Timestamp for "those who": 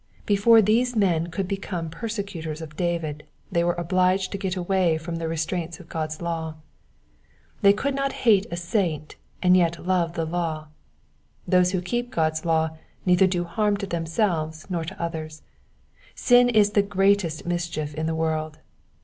11.47-11.83